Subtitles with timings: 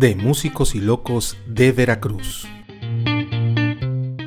[0.00, 2.48] de Músicos y Locos de Veracruz.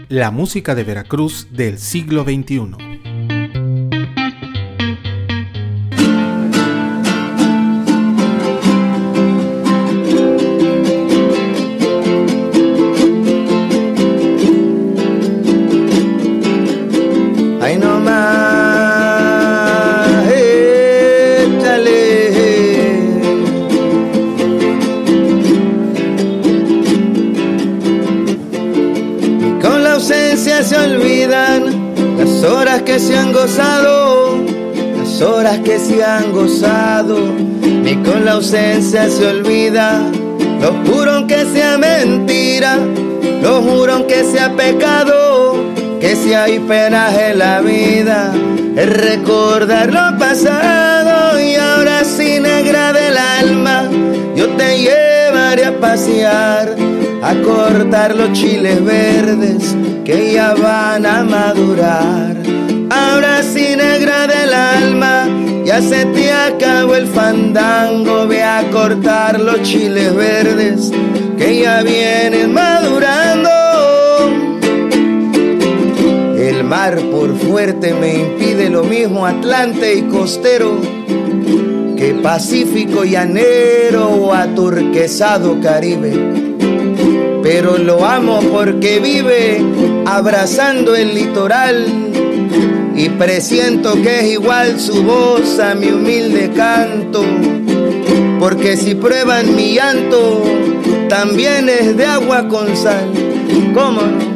[0.07, 2.92] La música de Veracruz del siglo XXI.
[35.83, 37.17] Se han gozado,
[37.83, 40.01] ni con la ausencia se olvida.
[40.61, 42.77] Lo juro que sea mentira,
[43.41, 45.63] lo juro que sea pecado,
[45.99, 48.33] que si hay penas en la vida,
[48.77, 53.89] es recordar lo pasado y ahora si negra del alma,
[54.35, 56.75] yo te llevaré a pasear,
[57.21, 59.75] a cortar los chiles verdes
[60.05, 62.43] que ya van a madurar
[62.93, 63.92] ahora alma,
[65.73, 70.91] ya se te acabó el fandango, ve a cortar los chiles verdes
[71.35, 73.49] que ya vienen madurando.
[76.37, 80.79] El mar por fuerte me impide lo mismo Atlante y costero
[81.97, 86.13] que Pacífico llanero o aturquesado Caribe.
[87.41, 89.59] Pero lo amo porque vive
[90.05, 92.12] abrazando el litoral
[93.17, 97.23] presiento que es igual su voz a mi humilde canto,
[98.39, 100.43] porque si prueban mi llanto,
[101.09, 103.11] también es de agua con sal.
[103.73, 104.33] ¿Cómo no?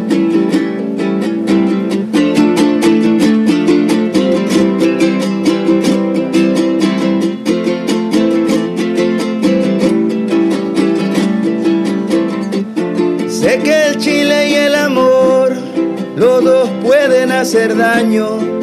[13.29, 15.53] Sé que el chile y el amor,
[16.15, 18.57] los dos pueden hacer daño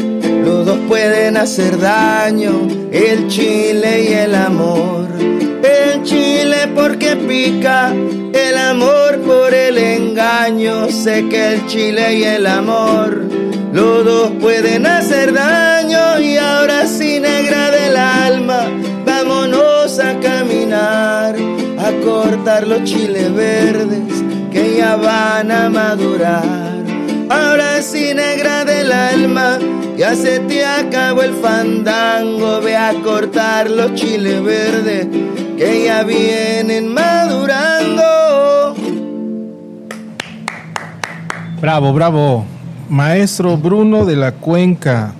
[0.88, 5.08] pueden hacer daño, el chile y el amor.
[5.62, 10.88] El chile porque pica, el amor por el engaño.
[10.90, 13.24] Sé que el chile y el amor,
[13.72, 16.20] los dos pueden hacer daño.
[16.20, 18.66] Y ahora sí, negra del alma,
[19.06, 21.34] vámonos a caminar,
[21.78, 24.22] a cortar los chiles verdes
[24.52, 26.74] que ya van a madurar.
[27.30, 29.58] Ahora sí, negra del alma,
[29.96, 35.06] ya se te acabó el fandango, ve a cortar los chiles verdes
[35.56, 38.74] que ya vienen madurando.
[41.60, 42.44] Bravo, bravo.
[42.88, 45.14] Maestro Bruno de la Cuenca,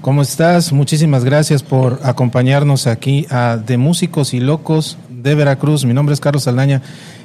[0.00, 0.72] ¿cómo estás?
[0.72, 5.84] Muchísimas gracias por acompañarnos aquí a De Músicos y Locos de Veracruz.
[5.84, 6.82] Mi nombre es Carlos Aldaña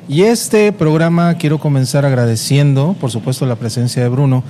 [0.07, 4.43] y este programa quiero comenzar agradeciendo, por supuesto, la presencia de Bruno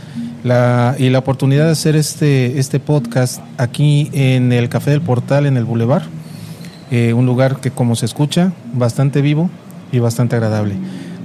[0.98, 5.58] y la oportunidad de hacer este, este podcast aquí en el Café del Portal, en
[5.58, 6.04] el Boulevard.
[6.92, 9.50] Eh, un lugar que, como se escucha, bastante vivo
[9.92, 10.76] y bastante agradable.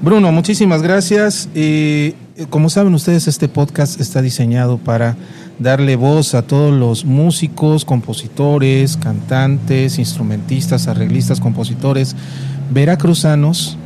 [0.01, 1.49] Bruno, muchísimas gracias.
[1.55, 2.15] Eh,
[2.51, 5.17] como saben ustedes, este podcast está diseñado para
[5.63, 12.17] darle voz a todos los músicos, compositores, cantantes, instrumentistas, arreglistas, compositores
[12.71, 13.77] veracruzanos,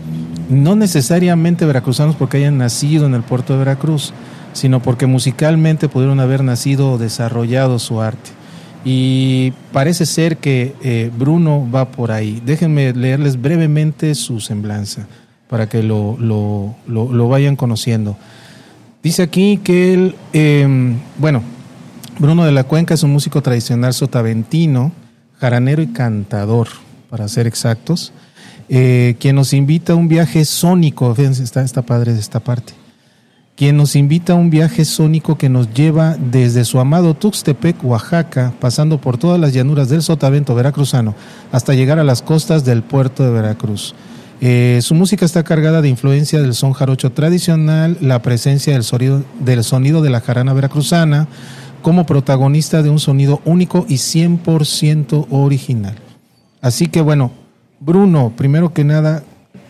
[0.48, 4.12] no necesariamente veracruzanos porque hayan nacido en el puerto de Veracruz,
[4.52, 8.30] sino porque musicalmente pudieron haber nacido o desarrollado su arte.
[8.84, 12.40] Y parece ser que eh, Bruno va por ahí.
[12.44, 15.08] Déjenme leerles brevemente su semblanza
[15.48, 18.16] para que lo, lo, vayan conociendo.
[19.02, 21.42] Dice aquí que él, em, bueno,
[22.18, 24.92] Bruno de la Cuenca es un músico tradicional sotaventino,
[25.38, 26.68] jaranero y cantador,
[27.10, 28.12] para ser exactos,
[28.68, 32.72] eh, quien nos invita a un viaje sónico, fíjense, está, está padre de esta parte
[33.56, 38.52] quien nos invita a un viaje sónico que nos lleva desde su amado Tuxtepec, Oaxaca,
[38.60, 41.14] pasando por todas las llanuras del Sotavento veracruzano,
[41.52, 43.94] hasta llegar a las costas del puerto de Veracruz.
[44.42, 49.24] Eh, su música está cargada de influencia del son jarocho tradicional, la presencia del sonido,
[49.40, 51.26] del sonido de la jarana veracruzana,
[51.86, 55.94] como protagonista de un sonido único y 100% original.
[56.60, 57.30] Así que bueno,
[57.78, 59.22] Bruno, primero que nada,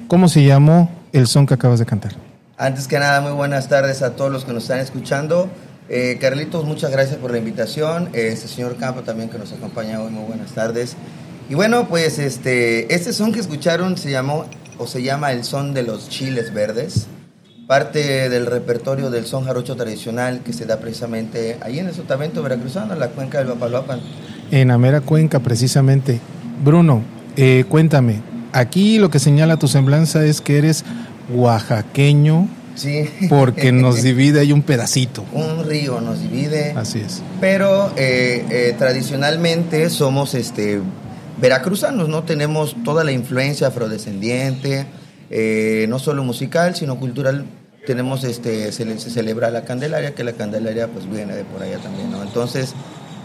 [0.08, 2.12] ¿cómo se llamó el son que acabas de cantar?
[2.56, 5.50] Antes que nada, muy buenas tardes a todos los que nos están escuchando.
[5.90, 8.08] Eh, Carlitos, muchas gracias por la invitación.
[8.14, 10.96] Este señor Campo también que nos acompaña hoy, muy buenas tardes.
[11.50, 14.46] Y bueno, pues este, este son que escucharon se llamó
[14.78, 17.08] o se llama el son de los chiles verdes,
[17.66, 22.42] parte del repertorio del son jarocho tradicional que se da precisamente ahí en el Sotavento
[22.42, 24.00] veracruzano, en la cuenca del Bapaloapan.
[24.52, 26.20] En Amera Cuenca, precisamente.
[26.64, 27.02] Bruno,
[27.36, 28.20] eh, cuéntame,
[28.52, 30.84] aquí lo que señala tu semblanza es que eres
[31.34, 32.48] oaxaqueño.
[32.76, 33.08] Sí.
[33.28, 35.24] Porque nos divide ahí un pedacito.
[35.32, 36.72] Un río nos divide.
[36.76, 37.22] Así es.
[37.40, 40.80] Pero eh, eh, tradicionalmente somos este,
[41.40, 42.22] veracruzanos, ¿no?
[42.22, 44.86] Tenemos toda la influencia afrodescendiente,
[45.31, 47.44] eh, no solo musical, sino cultural.
[47.87, 51.78] Tenemos, este, se, se, celebra la Candelaria, que la Candelaria pues viene de por allá
[51.78, 52.23] también, ¿no?
[52.23, 52.75] Entonces,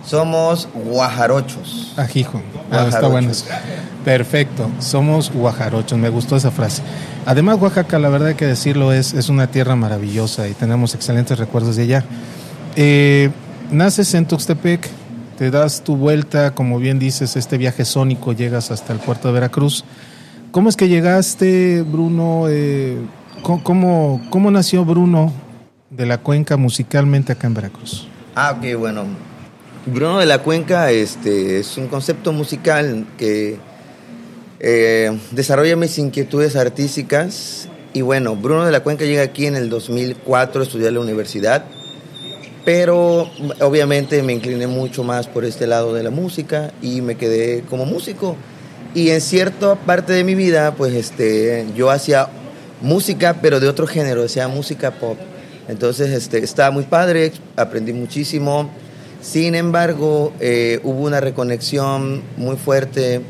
[0.05, 1.93] somos guajarochos.
[1.97, 2.41] Ajijo.
[2.71, 3.31] Ah, está bueno.
[4.03, 4.69] Perfecto.
[4.79, 5.97] Somos guajarochos.
[5.97, 6.81] Me gustó esa frase.
[7.25, 11.37] Además, Oaxaca, la verdad hay que decirlo, es, es una tierra maravillosa y tenemos excelentes
[11.37, 12.03] recuerdos de allá.
[12.75, 13.29] Eh,
[13.69, 14.89] naces en Tuxtepec,
[15.37, 19.35] te das tu vuelta, como bien dices, este viaje sónico, llegas hasta el puerto de
[19.35, 19.83] Veracruz.
[20.51, 22.47] ¿Cómo es que llegaste, Bruno?
[22.49, 22.97] Eh,
[23.41, 25.31] ¿cómo, ¿Cómo nació Bruno
[25.89, 28.05] de la cuenca musicalmente acá en Veracruz?
[28.35, 29.05] Ah, ok, bueno.
[29.85, 33.57] Bruno de la Cuenca este, es un concepto musical que
[34.59, 37.69] eh, desarrolla mis inquietudes artísticas.
[37.93, 41.63] Y bueno, Bruno de la Cuenca llega aquí en el 2004 a estudiar la universidad,
[42.65, 43.29] pero
[43.61, 47.85] obviamente me incliné mucho más por este lado de la música y me quedé como
[47.85, 48.35] músico.
[48.93, 52.27] Y en cierta parte de mi vida, pues este, yo hacía
[52.81, 55.17] música, pero de otro género, decía música pop.
[55.67, 58.69] Entonces este, estaba muy padre, aprendí muchísimo
[59.21, 63.21] sin embargo, eh, hubo una reconexión muy fuerte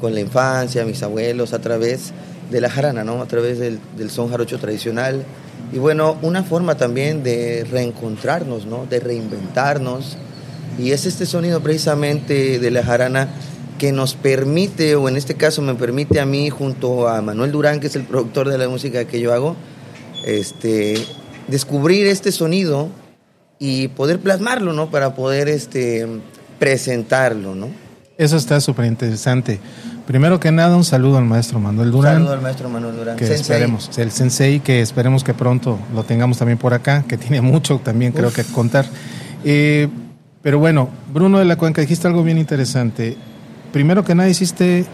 [0.00, 2.12] con la infancia, mis abuelos, a través
[2.48, 3.20] de la jarana, ¿no?
[3.20, 5.24] a través del, son jarocho tradicional.
[5.72, 8.86] Y bueno, una forma también de reencontrarnos, ¿no?
[8.88, 10.16] de reinventarnos.
[10.78, 13.28] Y es este sonido precisamente de la jarana
[13.82, 17.80] que nos permite, o en este caso me permite a mí, junto a Manuel Durán,
[17.80, 19.56] que es el productor de la música que yo hago,
[20.24, 21.04] este,
[21.48, 22.90] descubrir este sonido
[23.58, 24.92] y poder plasmarlo, ¿no?
[24.92, 26.06] Para poder este,
[26.60, 27.70] presentarlo, ¿no?
[28.18, 29.58] Eso está súper interesante.
[30.06, 32.12] Primero que nada, un saludo al maestro Manuel Durán.
[32.12, 33.16] Un saludo al maestro Manuel Durán.
[33.16, 37.40] Que esperemos, el sensei, que esperemos que pronto lo tengamos también por acá, que tiene
[37.40, 38.86] mucho también creo que contar.
[39.42, 39.88] Eh,
[40.40, 43.16] pero bueno, Bruno de la Cuenca, dijiste algo bien interesante.
[43.72, 44.84] Primero que nada, hiciste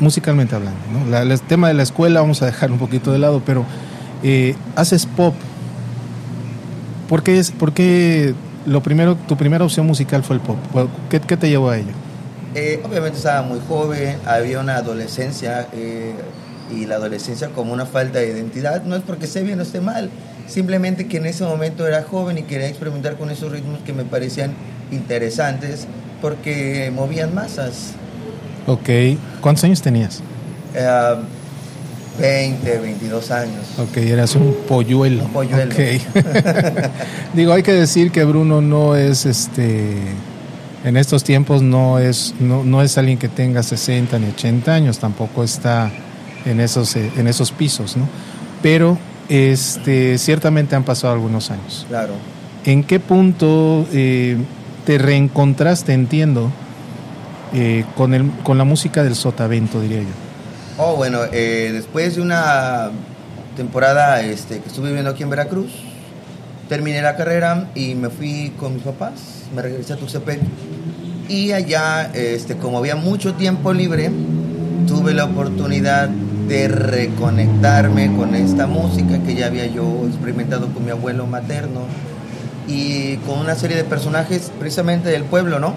[0.00, 0.78] musicalmente hablando,
[1.16, 3.64] el tema de la escuela vamos a dejar un poquito de lado, pero
[4.22, 5.34] eh, haces pop,
[7.08, 8.34] ¿Por qué, es, por qué
[8.66, 10.58] lo primero, tu primera opción musical fue el pop?
[11.08, 11.92] ¿Qué, qué te llevó a ello?
[12.54, 16.12] Eh, obviamente estaba muy joven, había una adolescencia eh,
[16.70, 18.82] y la adolescencia como una falta de identidad.
[18.84, 20.10] No es porque esté bien o esté mal,
[20.46, 24.04] simplemente que en ese momento era joven y quería experimentar con esos ritmos que me
[24.04, 24.52] parecían
[24.90, 25.86] interesantes
[26.20, 27.92] porque movían masas.
[28.66, 28.88] Ok,
[29.40, 30.22] ¿cuántos años tenías?
[30.74, 31.14] Eh,
[32.18, 33.64] 20, 22 años.
[33.78, 35.24] Ok, eras un polluelo.
[35.24, 35.72] Un polluelo.
[35.72, 36.02] Okay.
[37.34, 39.96] Digo, hay que decir que Bruno no es este
[40.84, 44.98] en estos tiempos no es no, no, es alguien que tenga 60 ni 80 años,
[44.98, 45.90] tampoco está
[46.44, 48.08] en esos en esos pisos, ¿no?
[48.62, 48.98] Pero
[49.28, 51.86] este ciertamente han pasado algunos años.
[51.88, 52.14] Claro.
[52.64, 54.36] ¿En qué punto eh,
[54.88, 56.50] te reencontraste, entiendo,
[57.52, 60.08] eh, con el con la música del sotavento, diría yo?
[60.78, 62.88] Oh, bueno, eh, después de una
[63.54, 65.70] temporada este, que estuve viviendo aquí en Veracruz,
[66.70, 70.40] terminé la carrera y me fui con mis papás, me regresé a Tuxtepec
[71.28, 74.10] y allá, este, como había mucho tiempo libre,
[74.86, 80.92] tuve la oportunidad de reconectarme con esta música que ya había yo experimentado con mi
[80.92, 81.82] abuelo materno
[82.68, 85.74] y con una serie de personajes precisamente del pueblo, ¿no?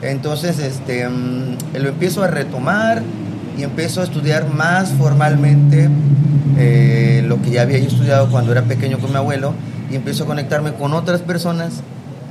[0.00, 3.02] Entonces, este, mm, lo empiezo a retomar
[3.56, 5.88] y empiezo a estudiar más formalmente
[6.58, 9.52] eh, lo que ya había estudiado cuando era pequeño con mi abuelo
[9.90, 11.82] y empiezo a conectarme con otras personas,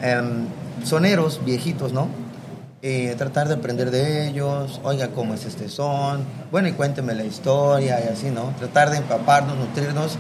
[0.02, 0.46] em,
[0.84, 2.08] soneros, viejitos, ¿no?
[2.82, 6.22] Eh, tratar de aprender de ellos, oiga, ¿cómo es este son?
[6.52, 8.54] Bueno, y cuénteme la historia y así, ¿no?
[8.58, 10.18] Tratar de empaparnos, nutrirnos.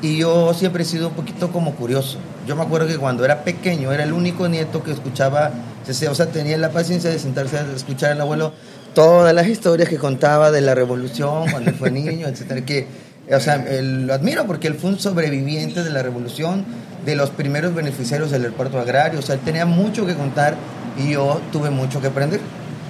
[0.00, 2.18] Y yo siempre he sido un poquito como curioso.
[2.46, 5.50] Yo me acuerdo que cuando era pequeño era el único nieto que escuchaba,
[5.88, 8.52] o sea, tenía la paciencia de sentarse a escuchar al abuelo
[8.94, 12.86] todas las historias que contaba de la revolución cuando fue niño, etcétera, que,
[13.30, 16.64] o sea, lo admiro porque él fue un sobreviviente de la revolución,
[17.04, 20.56] de los primeros beneficiarios del aeropuerto agrario, o sea, él tenía mucho que contar
[20.96, 22.40] y yo tuve mucho que aprender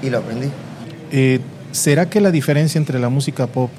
[0.02, 0.48] y lo aprendí.
[1.10, 1.40] Eh,
[1.72, 3.70] ¿Será que la diferencia entre la música pop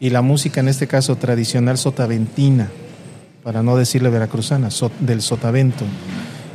[0.00, 2.68] y la música, en este caso tradicional sotaventina,
[3.42, 4.68] para no decirle veracruzana,
[5.00, 5.84] del sotavento,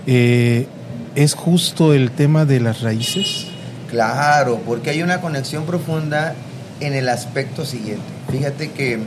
[0.06, 0.68] eh,
[1.16, 3.48] es justo el tema de las raíces?
[3.90, 6.36] Claro, porque hay una conexión profunda
[6.80, 8.04] en el aspecto siguiente.
[8.32, 9.00] Fíjate que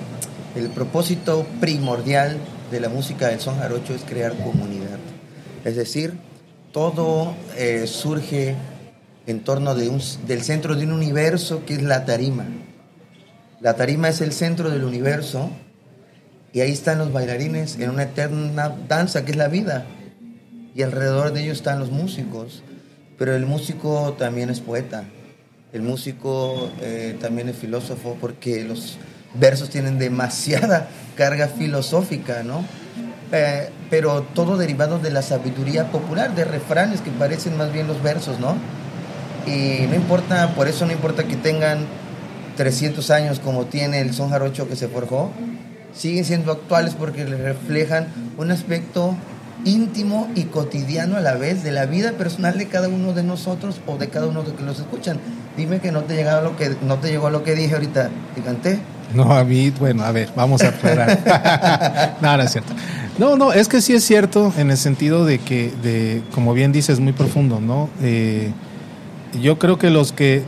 [0.54, 2.38] el propósito primordial
[2.70, 4.98] de la música del son jarocho es crear comunidad.
[5.64, 6.14] Es decir,
[6.72, 8.54] todo eh, surge
[9.26, 12.44] en torno de un, del centro de un universo que es la tarima.
[13.60, 15.50] La tarima es el centro del universo
[16.52, 19.86] y ahí están los bailarines en una eterna danza que es la vida.
[20.74, 22.62] Y alrededor de ellos están los músicos.
[23.18, 25.04] Pero el músico también es poeta.
[25.72, 28.98] El músico eh, también es filósofo porque los
[29.34, 32.64] versos tienen demasiada carga filosófica, ¿no?
[33.32, 38.02] Eh, pero todo derivado de la sabiduría popular, de refranes que parecen más bien los
[38.02, 38.56] versos, ¿no?
[39.46, 41.86] Y no importa, por eso no importa que tengan
[42.56, 45.30] 300 años como tiene el son jarocho que se forjó,
[45.94, 48.08] siguen siendo actuales porque le reflejan
[48.38, 49.14] un aspecto
[49.64, 53.80] íntimo y cotidiano a la vez de la vida personal de cada uno de nosotros
[53.86, 55.18] o de cada uno de los que los escuchan.
[55.56, 58.42] Dime que no te llegó lo que no te llegó lo que dije ahorita, te
[58.42, 58.78] canté.
[59.14, 62.16] No, a mí, bueno, a ver, vamos a aclarar.
[62.20, 62.72] no, no es cierto.
[63.18, 66.72] No, no, es que sí es cierto en el sentido de que, de, como bien
[66.72, 67.88] dices, muy profundo, ¿no?
[68.02, 68.52] Eh,
[69.40, 70.42] yo creo que los que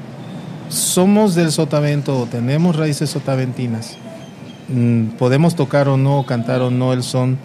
[0.69, 3.97] somos del sotavento o tenemos raíces sotaventinas,
[4.69, 7.39] mm, podemos tocar o no, cantar o no el son,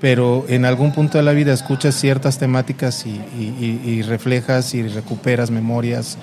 [0.00, 6.16] pero en algún punto de la vida escuchas ciertas temáticas y, reflejas y recuperas memorias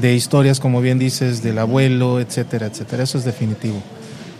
[0.00, 3.02] de historias, como bien dices, del abuelo, etcétera, etcétera.
[3.02, 3.82] Eso es definitivo.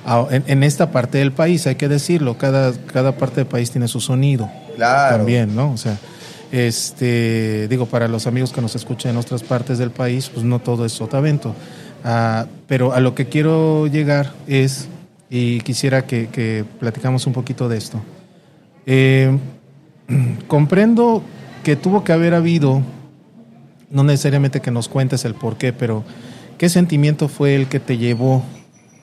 [0.04, 3.88] Ah, en, esta parte del país, hay que decirlo, cada, cada parte del país tiene
[3.88, 4.48] su sonido.
[4.76, 5.16] Claro.
[5.16, 5.72] También, ¿no?
[5.72, 5.98] O sea,
[6.52, 10.58] este, digo, para los amigos que nos escuchan en otras partes del país, pues no
[10.60, 11.54] todo es sotavento.
[12.04, 14.88] Ah, pero a lo que quiero llegar es,
[15.28, 18.00] y quisiera que, platicamos un poquito de esto.
[18.86, 19.36] Eh,
[20.46, 21.22] comprendo
[21.64, 22.82] que tuvo que haber habido,
[23.90, 26.04] no necesariamente que nos cuentes el por qué, pero
[26.58, 28.44] ¿qué sentimiento fue el que te llevó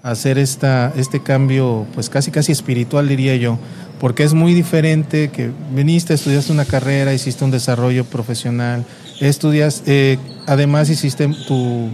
[0.01, 3.59] a hacer esta, este cambio, pues casi casi espiritual diría yo?
[4.03, 8.83] Porque es muy diferente que viniste, estudiaste una carrera, hiciste un desarrollo profesional,
[9.22, 11.89] estudias, eh, además hiciste tu,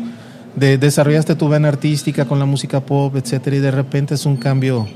[0.56, 4.88] desarrollaste tu vena artística con la música pop, etcétera, y de repente es un cambio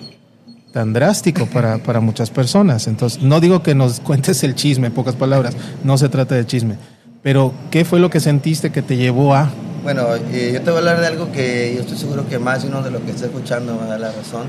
[0.71, 2.87] tan drástico para, para, muchas personas.
[2.87, 6.47] Entonces, no digo que nos cuentes el chisme, en pocas palabras, no se trata de
[6.47, 6.77] chisme,
[7.21, 9.51] pero ¿qué fue lo que sentiste que te llevó a...?
[9.83, 12.63] Bueno, eh, yo te voy a hablar de algo que yo estoy seguro que más
[12.63, 14.47] uno de lo que está escuchando me da la razón.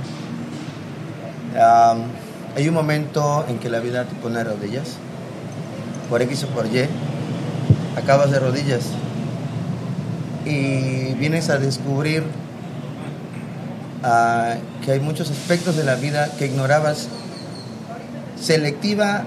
[2.57, 4.97] Hay un momento en que la vida te pone rodillas,
[6.09, 6.87] por X o por Y,
[7.97, 8.85] acabas de rodillas
[10.45, 12.23] y vienes a descubrir
[14.85, 17.09] que hay muchos aspectos de la vida que ignorabas,
[18.39, 19.25] selectiva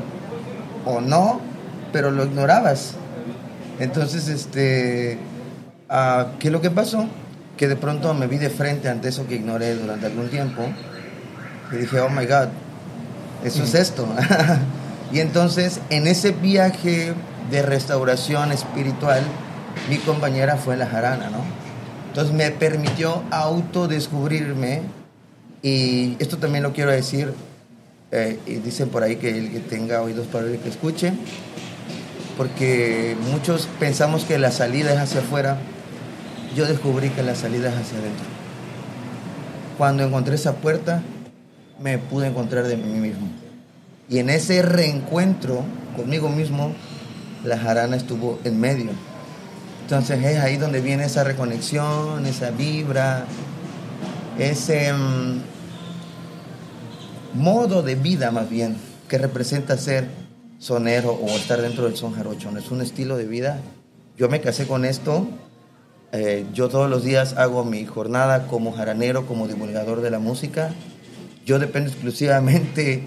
[0.86, 1.42] o no,
[1.92, 2.94] pero lo ignorabas.
[3.80, 5.18] Entonces, este,
[6.40, 7.08] ¿qué es lo que pasó?
[7.58, 10.62] Que de pronto me vi de frente ante eso que ignoré durante algún tiempo
[11.72, 12.50] y dije, oh my God,
[13.44, 14.08] eso es esto.
[15.12, 17.14] y entonces, en ese viaje
[17.52, 19.22] de restauración espiritual,
[19.90, 21.40] mi compañera fue la jarana, ¿no?
[22.10, 24.82] Entonces me permitió autodescubrirme
[25.62, 27.34] y esto también lo quiero decir,
[28.12, 31.14] eh, y dicen por ahí que el que tenga oídos para oír que escuche,
[32.38, 35.58] porque muchos pensamos que la salida es hacia afuera,
[36.56, 38.26] yo descubrí que la salida es hacia adentro.
[39.78, 41.04] Cuando encontré esa puerta,
[41.80, 43.28] me pude encontrar de mí mismo.
[44.10, 45.64] Y en ese reencuentro
[45.96, 46.74] conmigo mismo,
[47.44, 48.92] la jarana estuvo en medio
[49.88, 53.24] entonces es ahí donde viene esa reconexión, esa vibra,
[54.38, 55.40] ese mm,
[57.36, 58.76] modo de vida más bien
[59.08, 60.10] que representa ser
[60.60, 62.50] sonero o estar dentro del son jarocho.
[62.58, 63.62] Es un estilo de vida.
[64.18, 65.26] Yo me casé con esto.
[66.12, 70.72] Eh, yo todos los días hago mi jornada como jaranero, como divulgador de la música.
[71.48, 73.04] Yo dependo exclusivamente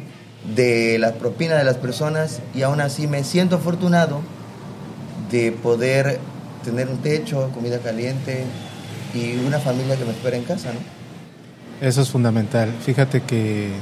[0.57, 4.23] de la propina de las personas y aún así me siento afortunado
[5.31, 6.19] de poder
[6.65, 8.45] tener un techo, comida caliente
[9.15, 11.87] y una familia que me espera en casa, ¿no?
[11.87, 12.71] Eso es fundamental.
[12.83, 13.73] Fíjate que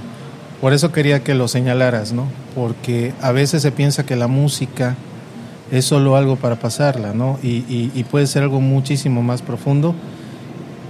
[0.61, 2.27] por eso quería que lo señalaras, ¿no?
[2.57, 4.97] Porque a veces se piensa que la música
[5.71, 7.39] es solo algo para pasarla, ¿no?
[7.45, 9.95] Y, puede ser algo muchísimo más profundo.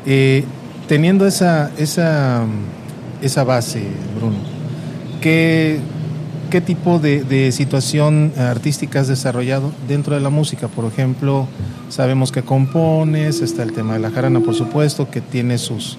[0.07, 0.45] Eh,
[0.89, 2.47] teniendo esa, esa,
[3.23, 3.83] esa base,
[4.17, 4.37] Bruno,
[5.21, 5.81] ¿qué,
[6.51, 10.69] qué tipo de, de, situación artística has desarrollado dentro de la música?
[10.69, 11.47] Por ejemplo,
[11.89, 15.99] sabemos que compones, está el tema de la jarana, por supuesto, que tiene sus...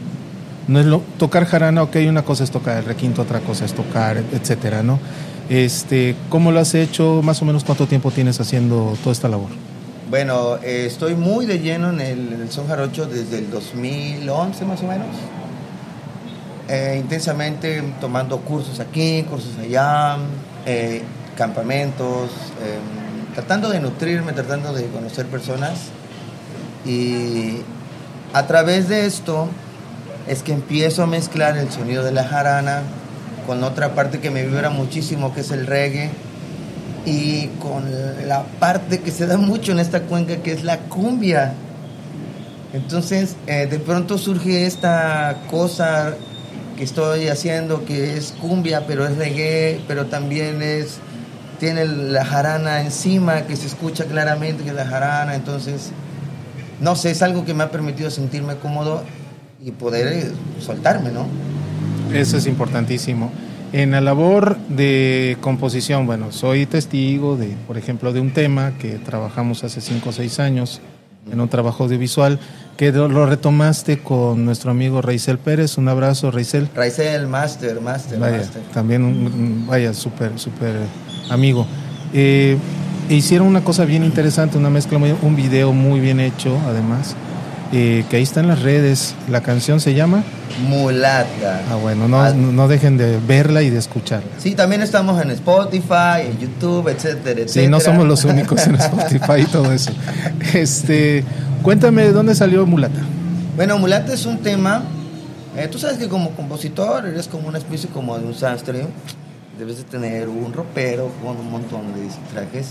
[0.68, 3.74] No es lo, tocar jarana, ok, una cosa es tocar el requinto, otra cosa es
[3.74, 5.00] tocar, etcétera, ¿no?
[5.50, 7.22] Este, ¿Cómo lo has hecho?
[7.24, 9.50] Más o menos cuánto tiempo tienes haciendo toda esta labor?
[10.10, 14.88] Bueno, eh, estoy muy de lleno en el, son jarocho desde el 2011 más o
[14.88, 15.08] menos.
[16.72, 20.18] Eh, intensamente tomando cursos aquí, cursos allá,
[20.68, 21.02] eh,
[21.36, 22.30] campamentos,
[22.62, 25.80] em, tratando de nutrirme, tratando de conocer personas.
[26.86, 27.62] Y
[28.34, 29.48] a través de esto
[30.28, 32.84] es que empiezo a mezclar el sonido de la jarana
[33.48, 36.12] con otra parte que me vibra muchísimo, que es el reggae,
[37.04, 37.86] y con
[38.28, 41.54] la parte que se da mucho en esta cuenca, que es la cumbia.
[42.74, 46.14] Entonces, eh, de pronto surge esta cosa
[46.80, 51.00] que estoy haciendo, que es cumbia, pero es reggae, pero también es
[51.60, 55.92] tiene la jarana encima, que se escucha claramente que es la jarana, entonces,
[56.80, 59.04] no sé, es algo que me ha permitido sentirme cómodo
[59.62, 60.32] y poder eh,
[60.62, 61.26] soltarme, ¿no?
[62.14, 63.30] Eso es importantísimo.
[63.74, 68.92] En la labor de composición, bueno, soy testigo de, por ejemplo, de un tema que
[69.00, 70.80] trabajamos hace cinco o seis años
[71.32, 72.40] en un trabajo audiovisual
[72.78, 75.78] que lo retomaste con nuestro amigo Reisel Pérez.
[75.78, 76.70] Un abrazo, Reisel.
[76.74, 80.76] Reisel, Master, Master, vaya, También, vaya, súper, súper
[81.30, 81.66] amigo.
[82.14, 82.58] Eh,
[83.10, 87.16] hicieron una cosa bien interesante, una mezcla, un video muy bien hecho, además
[87.72, 89.16] eh, que ahí está en las redes.
[89.30, 90.24] La canción se llama
[90.68, 91.62] Mulata.
[91.70, 94.30] Ah, bueno, no, no dejen de verla y de escucharla.
[94.38, 97.48] Sí, también estamos en Spotify, en YouTube, etcétera, etcétera.
[97.48, 99.92] Sí, no somos los únicos en Spotify y todo eso.
[100.54, 101.24] Este,
[101.62, 103.02] cuéntame, ¿de dónde salió Mulata?
[103.56, 104.84] Bueno, Mulata es un tema,
[105.56, 108.86] eh, tú sabes que como compositor eres como una especie como de un sastre,
[109.58, 112.70] debes de tener un ropero con un montón de trajes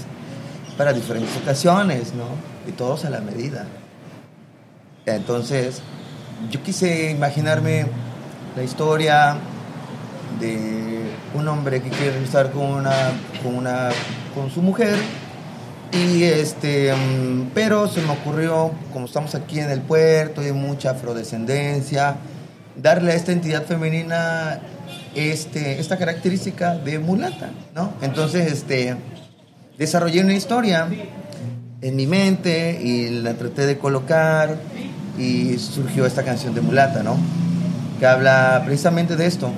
[0.77, 2.25] para diferentes ocasiones, ¿no?
[2.67, 3.67] Y todos a la medida.
[5.17, 5.81] Entonces,
[6.51, 7.87] yo quise imaginarme
[8.57, 9.37] la historia
[10.41, 11.03] de
[11.35, 13.13] un hombre que quiere estar con una,
[13.43, 13.91] con una,
[14.35, 14.97] con su mujer.
[15.93, 20.53] Y este, mm, pero se me ocurrió, como estamos aquí en el puerto y hay
[20.53, 22.17] mucha afrodescendencia,
[22.77, 24.61] darle a esta entidad femenina
[25.15, 27.95] este, esta característica de mulata, ¿no?
[28.03, 28.97] Entonces, este,
[29.79, 30.89] desarrollé una historia
[31.81, 34.57] en mi mente y la traté de colocar
[35.19, 37.17] y surgió esta canción de Mulata, ¿no?
[37.99, 39.51] Que habla precisamente de esto.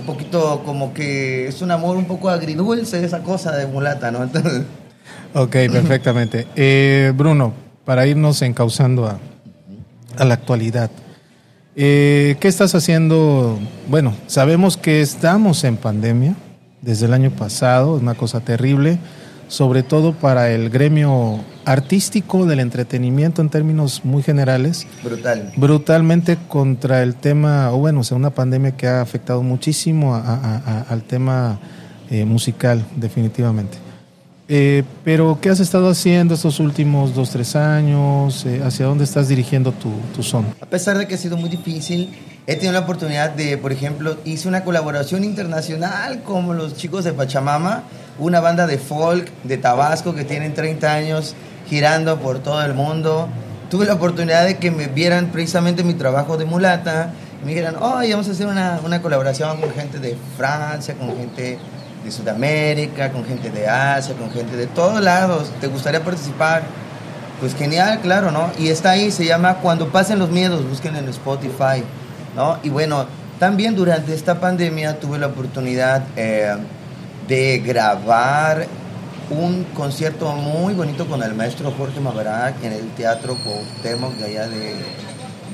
[0.00, 4.20] Un poquito como que es un amor un poco agridulce esa cosa de Mulata, ¿no?
[5.34, 6.46] ok, perfectamente.
[6.56, 7.52] Eh, Bruno,
[7.84, 9.18] para irnos encauzando a,
[10.18, 10.90] a la actualidad,
[11.76, 13.58] eh, ¿qué estás haciendo?
[13.88, 16.34] Bueno, sabemos que estamos en pandemia
[16.82, 18.98] desde el año pasado, es una cosa terrible
[19.50, 24.86] sobre todo para el gremio artístico del entretenimiento en términos muy generales.
[25.02, 25.52] Brutal.
[25.56, 31.02] Brutalmente contra el tema, o bueno, o sea, una pandemia que ha afectado muchísimo al
[31.02, 31.58] tema
[32.08, 33.76] eh, musical, definitivamente.
[34.48, 38.46] Eh, pero, ¿qué has estado haciendo estos últimos dos, tres años?
[38.46, 40.46] Eh, ¿Hacia dónde estás dirigiendo tu, tu son?
[40.60, 42.08] A pesar de que ha sido muy difícil,
[42.46, 47.12] he tenido la oportunidad de, por ejemplo, hice una colaboración internacional con los chicos de
[47.12, 47.84] Pachamama
[48.20, 51.34] una banda de folk de Tabasco que tienen 30 años
[51.68, 53.28] girando por todo el mundo.
[53.70, 57.12] Tuve la oportunidad de que me vieran precisamente mi trabajo de mulata.
[57.40, 61.16] Y me dijeran, oh, vamos a hacer una, una colaboración con gente de Francia, con
[61.16, 61.58] gente
[62.04, 65.50] de Sudamérica, con gente de Asia, con gente de todos lados.
[65.60, 66.62] ¿Te gustaría participar?
[67.40, 68.50] Pues genial, claro, ¿no?
[68.58, 71.82] Y está ahí, se llama Cuando pasen los miedos, busquen en Spotify,
[72.36, 72.58] ¿no?
[72.62, 73.06] Y bueno,
[73.38, 76.54] también durante esta pandemia tuve la oportunidad eh,
[77.30, 78.66] de grabar
[79.30, 84.48] un concierto muy bonito con el maestro Jorge Maverac en el Teatro Cuauhtémoc de allá
[84.48, 84.74] de,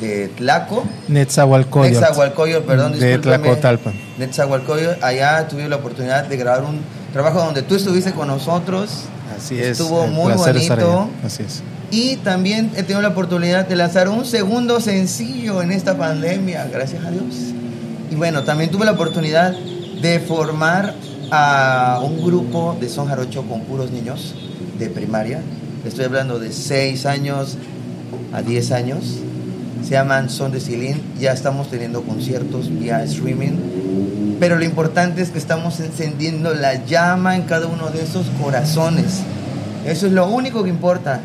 [0.00, 0.84] de Tlaco.
[1.08, 1.92] Netzahualcoyot.
[1.92, 3.92] Netzahualcoyot, perdón, De Tlacotalpan.
[4.18, 6.80] Netzahualcoyot, allá tuve la oportunidad de grabar un
[7.12, 9.02] trabajo donde tú estuviste con nosotros.
[9.36, 9.78] Así es.
[9.78, 11.10] Estuvo muy bonito.
[11.22, 11.62] Así es.
[11.90, 17.04] Y también he tenido la oportunidad de lanzar un segundo sencillo en esta pandemia, gracias
[17.04, 17.52] a Dios.
[18.10, 19.54] Y bueno, también tuve la oportunidad
[20.00, 20.94] de formar
[21.30, 24.34] a un grupo de son jarocho con puros niños
[24.78, 25.40] de primaria.
[25.84, 27.56] Estoy hablando de 6 años
[28.32, 29.18] a 10 años.
[29.82, 31.00] Se llaman Son de Silín.
[31.18, 34.36] Ya estamos teniendo conciertos vía streaming.
[34.40, 39.22] Pero lo importante es que estamos encendiendo la llama en cada uno de esos corazones.
[39.86, 41.20] Eso es lo único que importa.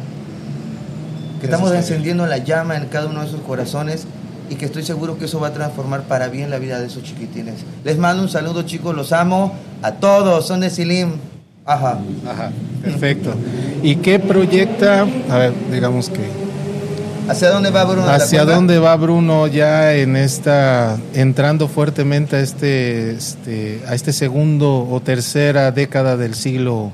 [1.40, 4.06] Que estamos encendiendo la llama en cada uno de esos corazones
[4.52, 7.04] y que estoy seguro que eso va a transformar para bien la vida de esos
[7.04, 7.56] chiquitines.
[7.86, 11.12] Les mando un saludo, chicos, los amo a todos, son de Silim.
[11.66, 12.00] Ajá.
[12.30, 12.52] Ajá,
[12.84, 13.34] perfecto.
[13.82, 15.08] ¿Y qué proyecta?
[15.30, 16.20] A ver, digamos que.
[17.30, 18.10] ¿Hacia dónde va Bruno?
[18.10, 24.86] ¿Hacia dónde va Bruno ya en esta, entrando fuertemente a este, este, a este segundo
[24.92, 26.92] o tercera década del siglo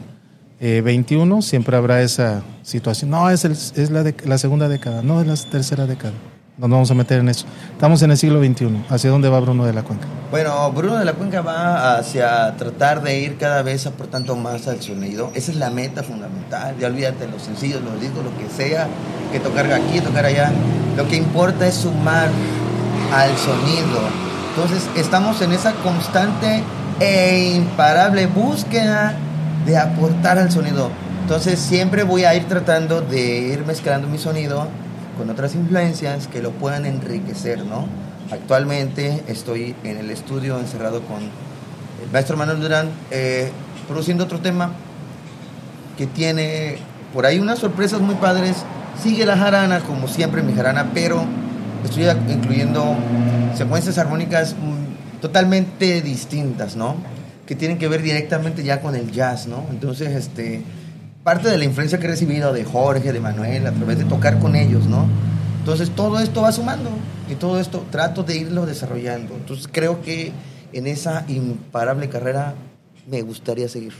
[0.59, 1.05] XXI?
[1.09, 3.09] Eh, Siempre habrá esa situación.
[3.09, 6.13] No, es, es la, la segunda década, no es la tercera década
[6.57, 7.45] nos vamos a meter en eso.
[7.71, 8.85] Estamos en el siglo XXI.
[8.89, 10.07] ¿Hacia dónde va Bruno de la Cuenca?
[10.31, 14.81] Bueno, Bruno de la Cuenca va hacia tratar de ir cada vez aportando más al
[14.81, 15.29] sonido.
[15.35, 16.75] Esa es la meta fundamental.
[16.79, 18.87] Ya olvídate de los sencillos, los discos, lo que sea,
[19.31, 20.51] que tocar aquí, tocar allá.
[20.95, 22.29] Lo que importa es sumar
[23.13, 23.99] al sonido.
[24.49, 26.63] Entonces estamos en esa constante
[26.99, 29.15] e imparable búsqueda
[29.67, 30.89] de aportar al sonido.
[31.21, 34.67] Entonces siempre voy a ir tratando de ir mezclando mi sonido
[35.17, 37.87] con otras influencias que lo puedan enriquecer, ¿no?
[38.31, 43.49] Actualmente estoy en el estudio encerrado con el maestro Manuel Durán eh,
[43.87, 44.71] produciendo otro tema
[45.97, 46.77] que tiene
[47.13, 48.57] por ahí unas sorpresas muy padres.
[49.01, 51.25] Sigue la jarana, como siempre mi jarana, pero
[51.83, 52.95] estoy incluyendo
[53.55, 54.55] secuencias armónicas
[55.21, 56.95] totalmente distintas, ¿no?
[57.45, 59.65] Que tienen que ver directamente ya con el jazz, ¿no?
[59.71, 60.63] Entonces, este,
[61.27, 64.39] parte de la influencia que he recibido de Jorge, de Manuel, a través de tocar
[64.39, 65.09] con ellos, ¿no?
[65.59, 66.89] Entonces, todo esto va sumando
[67.29, 69.35] y todo esto trato de irlo desarrollando.
[69.35, 70.31] Entonces, creo que
[70.71, 72.53] en esa imparable carrera
[73.11, 73.91] me gustaría seguir.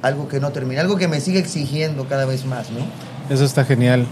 [0.00, 2.86] Algo que no termine, algo que me siga exigiendo cada vez más, ¿no?
[3.34, 4.06] Eso está genial.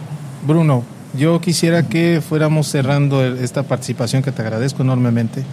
[0.44, 0.82] Bruno,
[1.16, 5.44] yo quisiera que fuéramos cerrando esta participación que te agradezco enormemente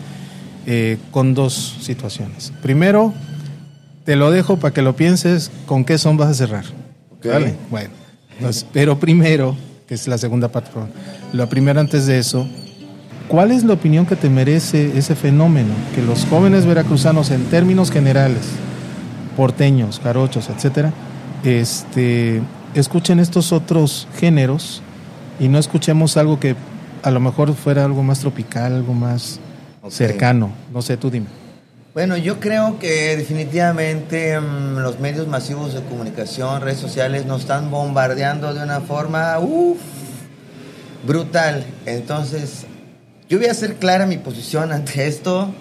[0.66, 2.52] eh, con dos situaciones.
[2.64, 3.14] Primero,
[4.10, 6.66] te lo dejo para que lo pienses con qué son vas a cerrar.
[7.24, 7.54] ¿Vale?
[7.70, 7.92] Bueno,
[8.74, 9.56] pero primero,
[9.88, 10.72] que es la segunda parte,
[11.32, 12.48] lo primero antes de eso,
[13.28, 15.76] ¿cuál es la opinión que te merece ese fenómeno?
[15.94, 18.42] Que los jóvenes veracruzanos en términos generales,
[19.38, 20.92] porteños, jarochos, etcétera,
[21.44, 22.42] este,
[22.74, 24.82] escuchen estos otros géneros
[25.40, 26.56] y no escuchemos algo que
[27.04, 29.40] a lo mejor fuera algo más tropical, algo más
[29.88, 30.50] cercano.
[30.74, 31.28] No sé, tú dime.
[31.92, 37.72] Bueno, yo creo que definitivamente mm, los medios masivos de comunicación, redes sociales, nos están
[37.72, 39.40] bombardeando de una forma
[41.04, 41.66] brutal.
[41.88, 42.68] Entonces,
[43.28, 45.52] yo voy a hacer clara mi posición ante esto.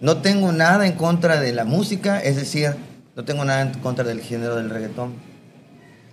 [0.00, 2.74] No tengo nada en contra de la música, es decir,
[3.14, 5.14] no tengo nada en contra del género del reggaetón.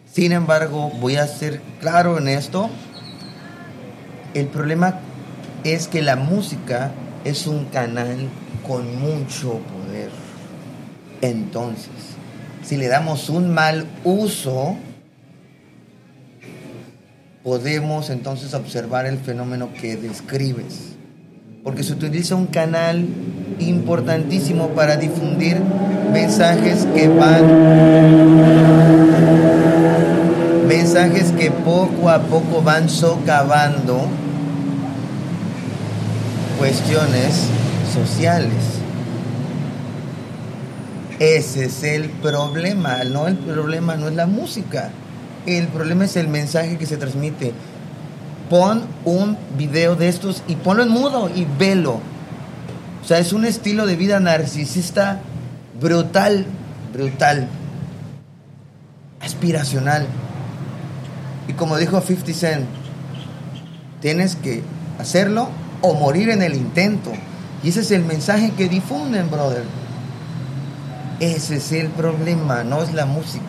[0.06, 2.70] Sin embargo, voy a ser claro en esto.
[4.36, 5.00] El problema
[5.63, 6.91] es que la música
[7.26, 8.30] es un canal
[8.68, 10.10] con mucho poder.
[11.22, 11.90] Entonces,
[12.64, 14.76] si le damos un mal uso,
[17.44, 20.96] podemos entonces observar el fenómeno que describes.
[21.64, 23.06] Porque se utiliza un canal
[23.60, 25.58] importantísimo para difundir
[26.12, 27.46] mensajes que van,
[30.68, 34.08] mensajes que poco a poco van socavando
[36.58, 37.50] cuestiones
[37.88, 38.54] sociales.
[41.19, 44.91] Ese es el problema, no el problema no es la música,
[45.47, 47.54] el problema es el mensaje que se transmite.
[48.50, 52.00] Pon un video de estos y ponlo en mudo y velo.
[53.04, 55.21] O sea, es un estilo de vida narcisista
[55.82, 56.45] brutal,
[56.93, 57.47] brutal,
[59.21, 60.06] aspiracional.
[61.47, 62.65] Y como dijo 50 Cent,
[64.02, 64.62] tienes que
[65.00, 65.50] hacerlo
[65.82, 67.12] o morir en el intento.
[67.63, 69.63] Y ese es el mensaje que difunden, brother.
[71.20, 73.43] Ese es el problema, no es la música.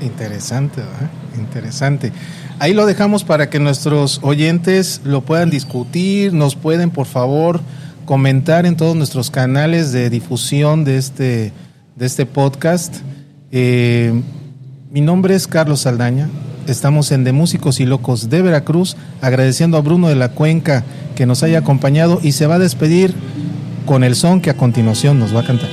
[0.00, 1.10] Interesante, ¿verdad?
[1.36, 2.12] Interesante.
[2.60, 7.60] Ahí lo dejamos para que nuestros oyentes lo puedan discutir, nos pueden por favor
[8.04, 11.52] comentar en todos nuestros canales de difusión de este,
[11.96, 12.96] de este podcast.
[13.50, 14.22] Eh,
[14.90, 16.28] mi nombre es Carlos Saldaña,
[16.66, 21.26] estamos en De Músicos y Locos de Veracruz, agradeciendo a Bruno de la Cuenca que
[21.26, 23.14] nos haya acompañado y se va a despedir
[23.88, 25.70] con el son que a continuación nos va a cantar.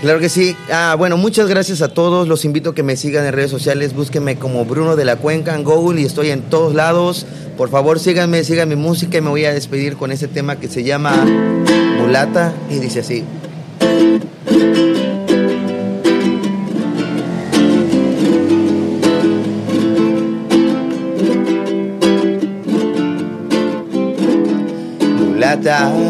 [0.00, 0.56] Claro que sí.
[0.72, 2.26] Ah, bueno, muchas gracias a todos.
[2.26, 3.94] Los invito a que me sigan en redes sociales.
[3.94, 7.26] Búsquenme como Bruno de la Cuenca en Google y estoy en todos lados.
[7.56, 10.66] Por favor, síganme, sigan mi música y me voy a despedir con ese tema que
[10.66, 11.24] se llama
[11.98, 13.24] Mulata y dice así.
[25.72, 26.09] Ay,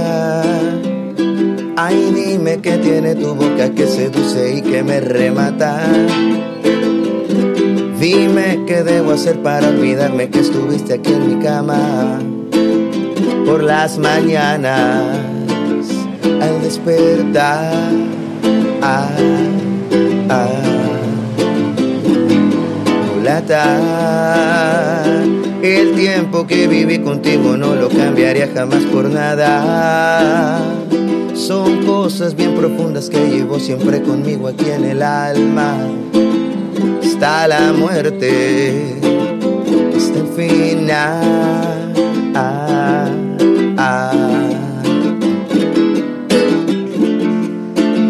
[2.63, 5.81] que tiene tu boca que seduce y que me remata.
[7.99, 12.19] Dime qué debo hacer para olvidarme que estuviste aquí en mi cama.
[13.47, 15.05] Por las mañanas
[16.41, 17.73] al despertar.
[18.83, 19.09] Ah,
[20.29, 20.71] ah,
[25.63, 30.61] el tiempo que viví contigo no lo cambiaría jamás por nada.
[31.35, 35.77] Son cosas bien profundas que llevo siempre conmigo aquí en el alma.
[37.03, 38.97] Está la muerte,
[39.95, 41.41] está el final.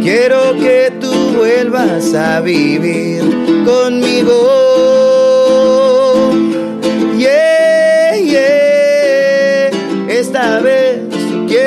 [0.03, 3.23] Quiero que tú vuelvas a vivir
[3.65, 4.60] conmigo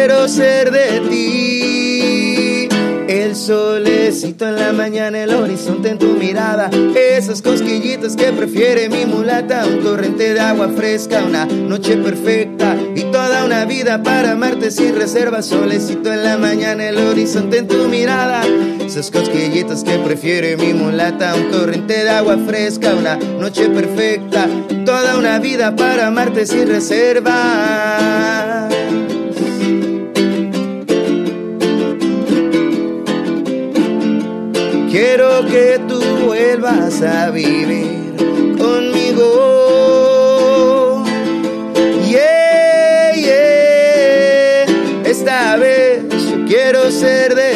[0.05, 2.67] quiero ser de ti.
[3.07, 9.05] El solecito en la mañana, el horizonte en tu mirada, esas cosquillitas que prefiere mi
[9.05, 14.71] mulata, un torrente de agua fresca, una noche perfecta y toda una vida para amarte
[14.71, 15.41] sin reserva.
[15.41, 18.41] Solecito en la mañana, el horizonte en tu mirada,
[18.85, 24.49] esas cosquillitas que prefiere mi mulata, un torrente de agua fresca, una noche perfecta,
[24.85, 28.62] toda una vida para amarte sin reserva.
[34.93, 38.13] Quiero que tú vuelvas a vivir
[38.59, 39.23] conmigo.
[42.07, 43.15] Yeah.
[45.03, 47.52] Esta vez yo quiero ser de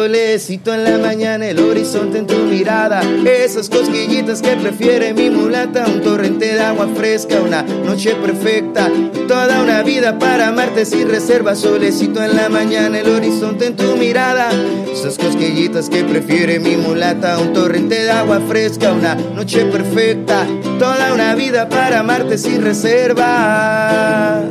[0.00, 5.86] solecito en la mañana, el horizonte en tu mirada, esas cosquillitas que prefiere mi mulata,
[5.86, 8.90] un torrente de agua fresca, una noche perfecta,
[9.28, 13.94] toda una vida para amarte sin reserva, solecito en la mañana, el horizonte en tu
[13.98, 14.48] mirada,
[14.90, 20.46] esas cosquillitas que prefiere mi mulata, un torrente de agua fresca, una noche perfecta,
[20.78, 24.42] toda una vida para amarte sin reserva.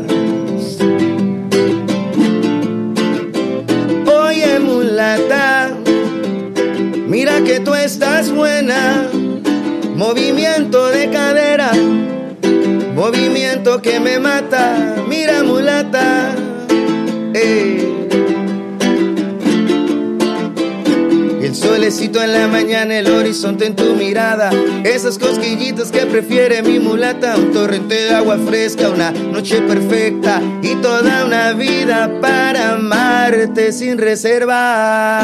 [7.20, 9.10] Mira que tú estás buena,
[9.94, 11.70] movimiento de cadera,
[12.96, 16.34] movimiento que me mata, mira mulata.
[17.34, 17.86] eh.
[21.42, 24.50] El solecito en la mañana, el horizonte en tu mirada,
[24.86, 30.76] esas cosquillitas que prefiere mi mulata, un torrente de agua fresca, una noche perfecta y
[30.76, 35.20] toda una vida para amarte sin reserva.